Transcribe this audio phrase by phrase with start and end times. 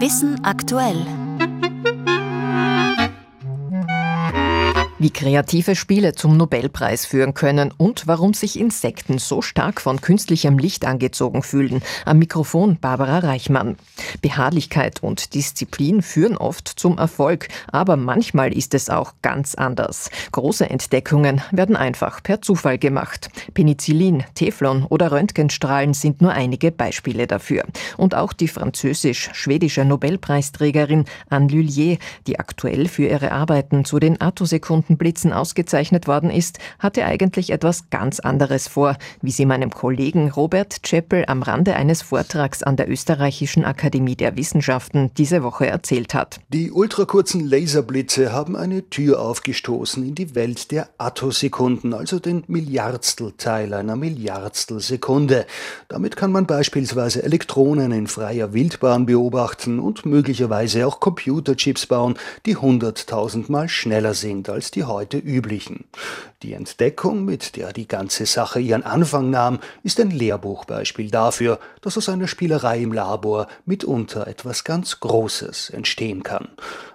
[0.00, 1.17] Wissen aktuell.
[4.98, 10.58] Wie kreative Spiele zum Nobelpreis führen können und warum sich Insekten so stark von künstlichem
[10.58, 11.82] Licht angezogen fühlen.
[12.04, 13.76] Am Mikrofon Barbara Reichmann.
[14.22, 20.10] Beharrlichkeit und Disziplin führen oft zum Erfolg, aber manchmal ist es auch ganz anders.
[20.32, 23.30] Große Entdeckungen werden einfach per Zufall gemacht.
[23.54, 27.64] Penicillin, Teflon oder Röntgenstrahlen sind nur einige Beispiele dafür.
[27.96, 34.20] Und auch die französisch-schwedische Nobelpreisträgerin Anne Lullier, die aktuell für ihre Arbeiten zu den
[34.88, 40.30] Attosekunden Blitzen ausgezeichnet worden ist, hatte eigentlich etwas ganz anderes vor, wie sie meinem Kollegen
[40.30, 46.14] Robert Czeppel am Rande eines Vortrags an der Österreichischen Akademie der Wissenschaften diese Woche erzählt
[46.14, 46.40] hat.
[46.48, 53.74] Die ultrakurzen Laserblitze haben eine Tür aufgestoßen in die Welt der Attosekunden, also den Milliardstelteil
[53.74, 55.46] einer Milliardstelsekunde.
[55.88, 62.14] Damit kann man beispielsweise Elektronen in freier Wildbahn beobachten und möglicherweise auch Computerchips bauen,
[62.46, 65.86] die hunderttausendmal schneller sind als die die heute üblichen.
[66.44, 71.98] Die Entdeckung, mit der die ganze Sache ihren Anfang nahm, ist ein Lehrbuchbeispiel dafür, dass
[71.98, 76.46] aus einer Spielerei im Labor mitunter etwas ganz Großes entstehen kann.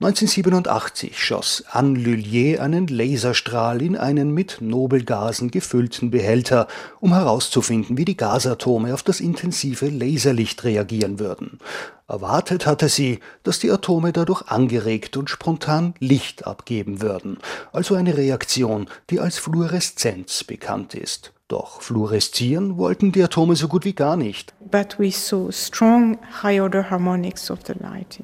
[0.00, 6.66] 1987 schoss Anne Lullier einen Laserstrahl in einen mit Nobelgasen gefüllten Behälter,
[6.98, 11.60] um herauszufinden, wie die Gasatome auf das intensive Laserlicht reagieren würden.
[12.08, 17.36] Erwartet hatte sie, dass die Atome dadurch angeregt und spontan Licht abgeben würden,
[17.70, 21.34] also eine Reaktion, die als Fluoreszenz bekannt ist.
[21.48, 24.54] Doch fluoreszieren wollten die Atome so gut wie gar nicht.
[24.70, 28.22] But we saw strong high-order harmonics of the light.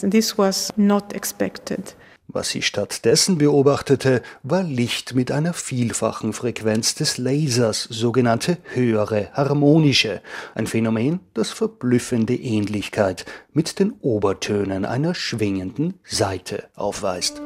[0.00, 1.94] This was not expected.
[2.34, 10.22] Was sie stattdessen beobachtete, war Licht mit einer vielfachen Frequenz des Lasers, sogenannte höhere harmonische,
[10.54, 17.42] ein Phänomen, das verblüffende Ähnlichkeit mit den Obertönen einer schwingenden Saite aufweist.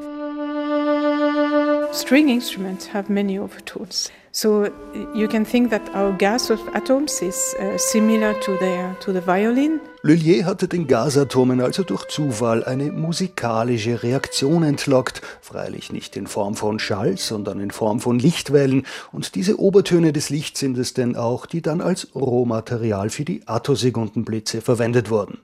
[1.93, 4.13] String instruments have many overtones.
[4.37, 4.67] So
[5.15, 9.27] you can think that our gas of atoms is uh, similar to the, to the
[9.27, 9.81] violin.
[10.03, 16.55] Lullier hatte den Gasatomen also durch Zufall eine musikalische Reaktion entlockt, freilich nicht in Form
[16.55, 21.17] von Schall, sondern in Form von Lichtwellen, und diese Obertöne des Lichts sind es denn
[21.17, 25.39] auch, die dann als Rohmaterial für die Attosekundenblitze verwendet wurden.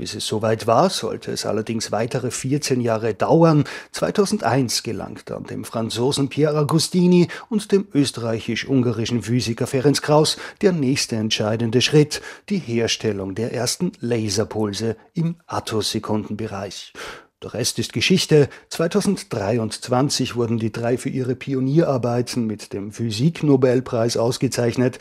[0.00, 3.64] Bis es soweit war, sollte es allerdings weitere 14 Jahre dauern.
[3.92, 11.16] 2001 gelangte an dem Franzosen Pierre Agostini und dem österreichisch-ungarischen Physiker Ferenc Kraus der nächste
[11.16, 16.94] entscheidende Schritt, die Herstellung der ersten Laserpulse im Attosekundenbereich.
[17.42, 18.50] Der Rest ist Geschichte.
[18.68, 24.98] 2023 wurden die drei für ihre Pionierarbeiten mit dem Physiknobelpreis ausgezeichnet.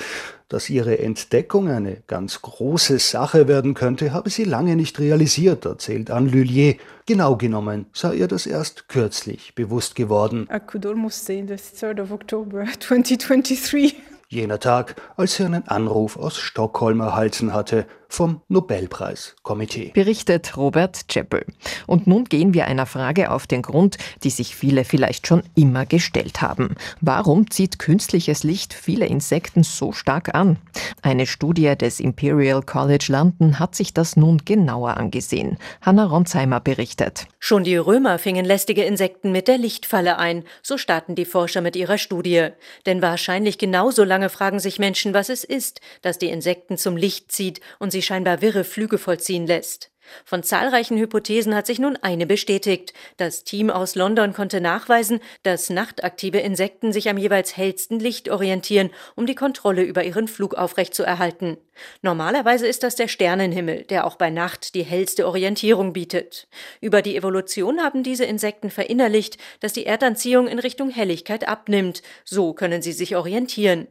[0.48, 6.12] Dass ihre Entdeckung eine ganz große Sache werden könnte, habe sie lange nicht realisiert, erzählt
[6.12, 6.76] Anne Lullier.
[7.06, 10.48] Genau genommen sei ihr das erst kürzlich bewusst geworden.
[10.50, 13.96] I could almost say the 3rd of October 2023.
[14.30, 19.92] Jener Tag, als sie einen Anruf aus Stockholm erhalten hatte vom Nobelpreiskomitee.
[19.94, 21.46] Berichtet Robert Czeppel.
[21.88, 25.86] Und nun gehen wir einer Frage auf den Grund, die sich viele vielleicht schon immer
[25.86, 26.76] gestellt haben.
[27.00, 30.58] Warum zieht künstliches Licht viele Insekten so stark an?
[31.02, 35.58] Eine Studie des Imperial College London hat sich das nun genauer angesehen.
[35.82, 37.28] Hanna Ronsheimer berichtet.
[37.40, 41.76] Schon die Römer fingen lästige Insekten mit der Lichtfalle ein, so starten die Forscher mit
[41.76, 42.50] ihrer Studie.
[42.86, 47.32] Denn wahrscheinlich genauso lange fragen sich Menschen, was es ist, das die Insekten zum Licht
[47.32, 49.92] zieht und sie sie scheinbar wirre Flüge vollziehen lässt.
[50.26, 52.94] Von zahlreichen Hypothesen hat sich nun eine bestätigt.
[53.18, 58.90] Das Team aus London konnte nachweisen, dass nachtaktive Insekten sich am jeweils hellsten Licht orientieren,
[59.16, 61.58] um die Kontrolle über ihren Flug aufrechtzuerhalten.
[62.02, 66.48] Normalerweise ist das der Sternenhimmel, der auch bei Nacht die hellste Orientierung bietet.
[66.82, 72.02] Über die Evolution haben diese Insekten verinnerlicht, dass die Erdanziehung in Richtung Helligkeit abnimmt.
[72.24, 73.88] So können sie sich orientieren.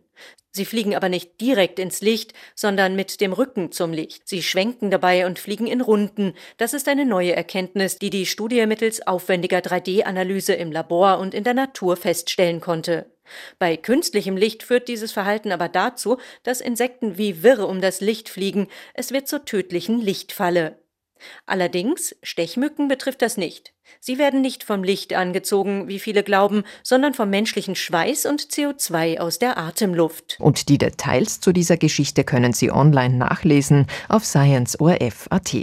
[0.51, 4.29] Sie fliegen aber nicht direkt ins Licht, sondern mit dem Rücken zum Licht.
[4.29, 6.35] Sie schwenken dabei und fliegen in Runden.
[6.57, 11.45] Das ist eine neue Erkenntnis, die die Studie mittels aufwendiger 3D-Analyse im Labor und in
[11.45, 13.07] der Natur feststellen konnte.
[13.59, 18.29] Bei künstlichem Licht führt dieses Verhalten aber dazu, dass Insekten wie Wirre um das Licht
[18.29, 18.69] fliegen.
[18.95, 20.79] Es wird zur tödlichen Lichtfalle.
[21.47, 23.73] Allerdings, Stechmücken betrifft das nicht.
[24.01, 29.19] Sie werden nicht vom Licht angezogen, wie viele glauben, sondern vom menschlichen Schweiß und CO2
[29.19, 30.37] aus der Atemluft.
[30.41, 35.57] Und die Details zu dieser Geschichte können Sie online nachlesen auf science.orf.at.